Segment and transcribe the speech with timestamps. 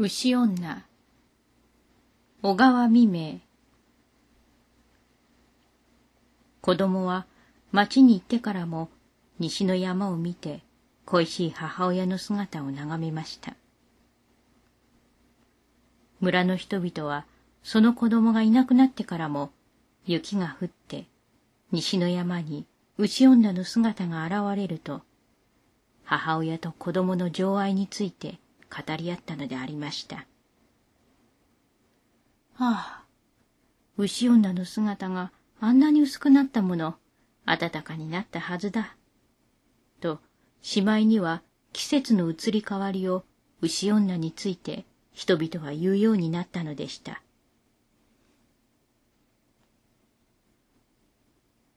[0.00, 0.84] 牛女
[2.40, 3.40] 小川未明
[6.60, 7.26] 子供は
[7.72, 8.90] 町に行ってからも
[9.40, 10.62] 西の山を見て
[11.04, 13.56] 恋しい母親の姿を眺めました。
[16.20, 17.24] 村の人々は
[17.64, 19.50] その子供がいなくなってからも
[20.06, 21.06] 雪が降って
[21.72, 22.66] 西の山に
[22.98, 25.02] 牛女の姿が現れると
[26.04, 28.38] 母親と子供の情愛について
[28.70, 30.26] 語り合ったのでありました。
[32.56, 33.04] ああ、
[33.96, 36.96] 牛女の姿があんなに薄くなったもの、
[37.46, 38.96] 暖かになったはずだ。
[40.00, 40.20] と、
[40.60, 43.24] しまいには季節の移り変わりを
[43.60, 47.22] 牛女について人々は言うようになったのでした。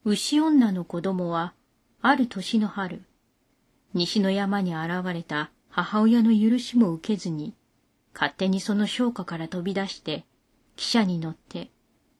[0.04, 1.54] 牛女の子供は、
[2.02, 3.04] ある年の春、
[3.94, 7.54] 西の山に現れた母親の許しも受けずに、
[8.14, 10.26] 勝手にその商家から飛び出して、
[10.76, 11.72] 汽車に乗って、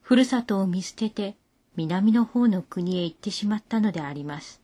[0.02, 1.36] ふるさとを見捨てて、
[1.76, 4.62] 南の方の国へ行ってしまったのであります。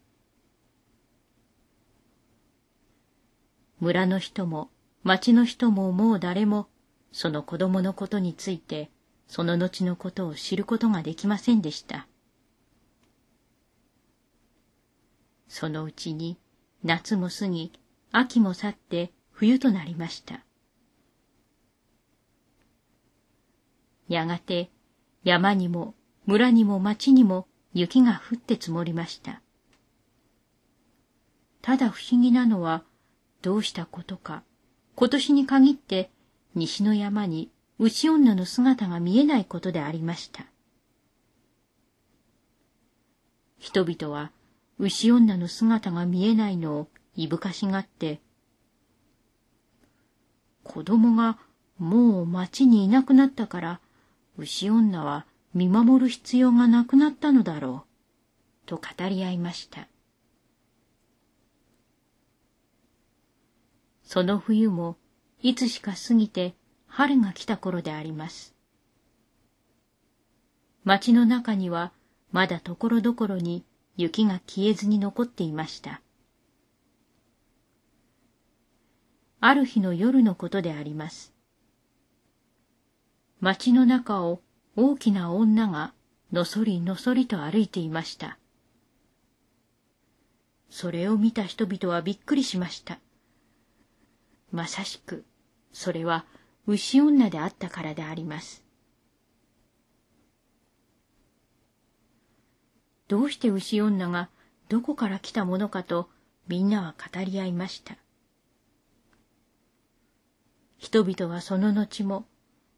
[3.80, 4.70] 村の人も
[5.04, 6.68] 町の人ももう誰も
[7.12, 8.90] その子供のことについて
[9.28, 12.08] その後のことを知ることができませんでした。
[15.48, 16.38] そのうちに
[16.84, 17.72] 夏も過ぎ
[18.12, 20.42] 秋も去って冬となりました。
[24.08, 24.70] やがて
[25.24, 25.94] 山にも
[26.26, 29.42] 村にも町にも雪が降って積もりました。
[31.62, 32.84] ただ不思議なのは
[33.42, 34.44] どうしたことか
[34.96, 36.10] 今年に限って
[36.56, 40.46] 西の山に牛女の姿が見えないことでありました。
[43.60, 44.32] 人々は
[44.80, 48.22] 牛女の姿が見えないのをいぶかしがって、
[50.64, 51.40] 子供が
[51.80, 53.80] もう町にいなくなったから、
[54.38, 57.86] 牛女は見守る必要がなくなったのだろ
[58.66, 59.88] う、と語り合いました。
[64.04, 64.96] その冬も
[65.42, 66.56] いつしか過ぎて
[66.86, 68.54] 春が来た頃であります。
[70.84, 71.92] 町の中には
[72.32, 73.66] まだところどころに
[73.98, 76.02] 雪が消えずに残っていました。
[79.48, 81.32] ある日の夜のことであります。
[83.40, 84.42] 町の中を
[84.76, 85.94] 大きな女が
[86.34, 88.38] のそりのそりと歩いていました。
[90.70, 93.00] それを見た人々はびっくりしました。
[94.52, 95.24] まさしく、
[95.72, 96.26] それは
[96.66, 98.66] 牛女であったからであります。
[103.08, 104.28] どうして牛女が
[104.68, 106.10] どこから来たものかと
[106.50, 107.96] みんなは語り合いました。
[110.88, 112.24] 人々はその後も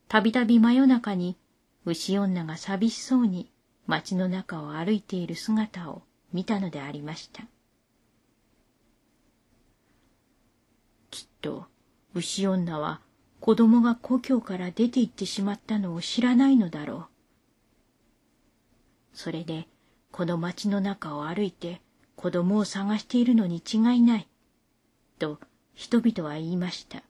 [0.08, 1.38] たびたび真夜中に
[1.86, 3.52] 牛女が寂しそうに
[3.86, 6.02] 街の中を歩いている姿を
[6.34, 7.44] 見たのでありました。
[11.12, 11.68] きっと
[12.16, 13.00] 牛女は
[13.40, 17.06] 子供が故郷から出て行ってしまったのを知らないのだろう。
[19.14, 19.68] それで
[20.12, 21.80] この町の中を歩いて
[22.16, 24.28] 子供を探しているのに違いない。
[25.20, 25.40] と
[25.76, 27.04] 人々は言いました。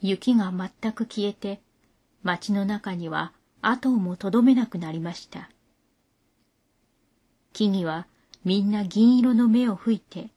[0.00, 1.60] 雪が全く消えて
[2.22, 5.50] 町の中には後をもとどめなくなりました。
[7.52, 8.06] 木々は
[8.44, 10.30] みんな銀色の目を吹いて、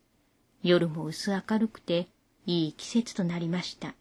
[0.64, 2.08] 夜も薄明るくて
[2.46, 3.94] いい季節となりました。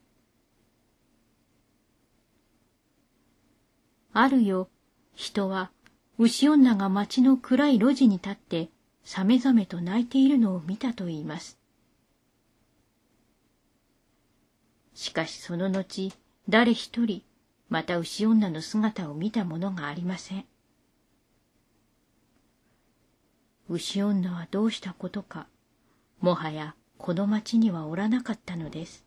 [4.13, 4.69] あるよ、
[5.15, 5.71] 人は
[6.19, 8.71] 牛女が町の暗い路地に立って
[9.05, 11.60] さめざめと泣いているのを見たと言います。
[14.95, 16.13] しかしその後、
[16.49, 17.23] 誰一人、
[17.69, 20.45] また牛女の姿を見た者がありません。
[23.69, 25.47] 牛女はどうしたことか、
[26.21, 29.05] もはやこの町にはおらなかったのです。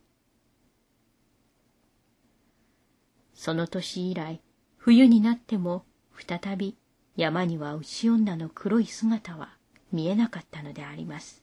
[3.33, 4.41] その年以来、
[4.77, 5.83] 冬になっても
[6.15, 6.77] 再び
[7.17, 9.49] 山には牛女の黒い姿は
[9.91, 11.42] 見えなかったのであります。